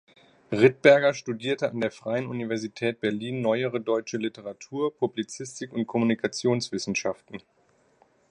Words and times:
Rittberger 0.51 1.13
studierte 1.13 1.69
an 1.69 1.79
der 1.79 1.91
Freien 1.91 2.25
Universität 2.25 3.01
Berlin 3.01 3.41
Neuere 3.41 3.79
Deutsche 3.79 4.17
Literatur, 4.17 4.97
Publizistik 4.97 5.73
und 5.73 5.85
Kommunikationswissenschaften. 5.85 7.43